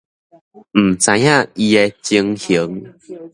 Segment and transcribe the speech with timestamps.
[0.71, 2.91] 毋知影伊的情形